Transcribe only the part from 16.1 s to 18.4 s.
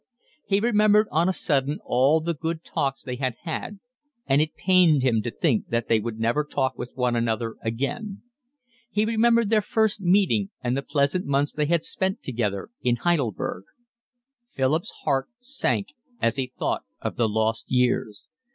as he thought of the lost years.